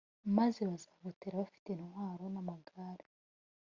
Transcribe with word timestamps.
maze 0.37 0.61
bazagutera 0.69 1.41
bafite 1.43 1.67
intwaro 1.71 2.23
n’amagare 2.33 3.05